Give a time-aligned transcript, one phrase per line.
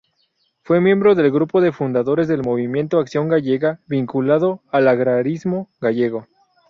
[0.63, 6.25] Fue miembro del grupo de fundadores del movimiento Acción Gallega, vinculado al agrarismo gallego.